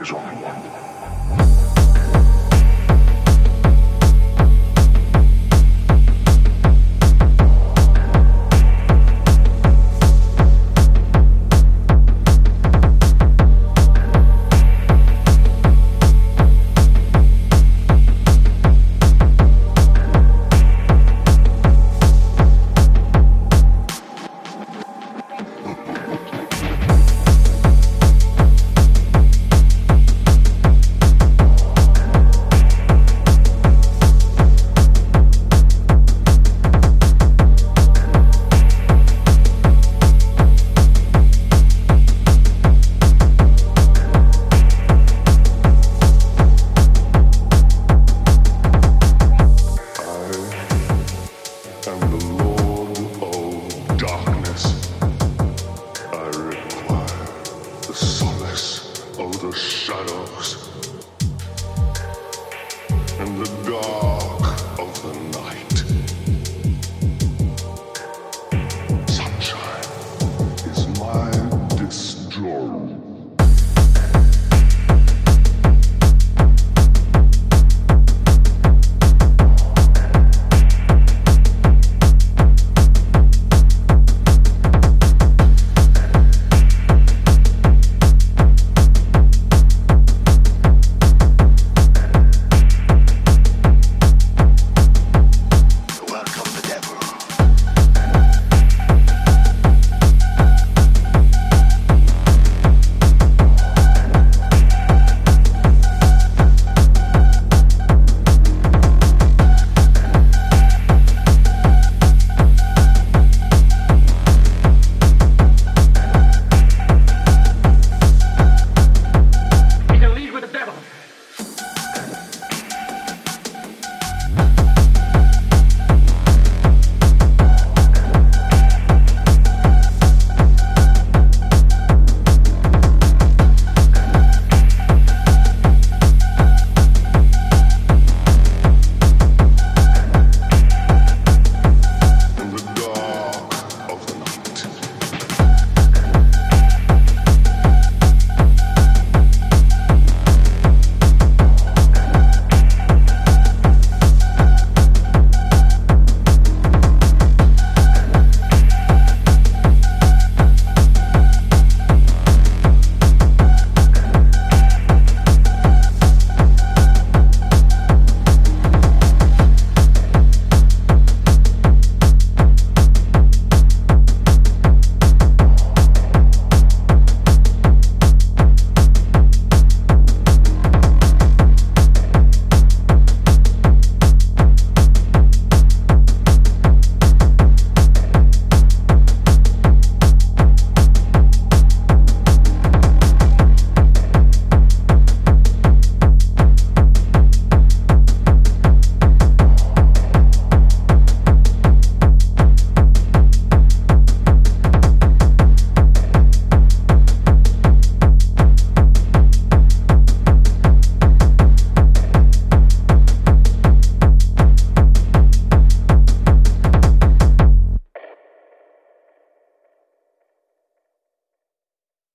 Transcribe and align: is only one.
is 0.00 0.12
only 0.12 0.34
one. 0.36 1.49